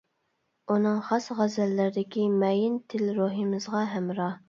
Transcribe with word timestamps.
ئۇنىڭ 0.75 0.95
خاس 1.09 1.27
غەزەللىرىدىكى 1.41 2.27
مەيىن 2.47 2.83
تىل 2.95 3.09
روھىمىزغا 3.23 3.89
ھەمراھ. 3.97 4.39